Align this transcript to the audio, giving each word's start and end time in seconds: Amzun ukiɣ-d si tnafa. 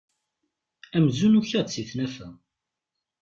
Amzun 0.97 1.39
ukiɣ-d 1.39 1.69
si 1.71 1.83
tnafa. 1.89 2.27